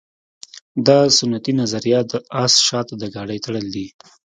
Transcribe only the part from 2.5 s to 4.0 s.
شاته د ګاډۍ تړل دي